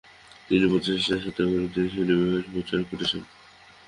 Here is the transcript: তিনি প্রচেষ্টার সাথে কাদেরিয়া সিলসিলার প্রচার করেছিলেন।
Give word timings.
তিনি 0.47 0.65
প্রচেষ্টার 0.71 1.23
সাথে 1.25 1.41
কাদেরিয়া 1.43 1.91
সিলসিলার 1.93 2.49
প্রচার 2.53 2.79
করেছিলেন। 2.89 3.25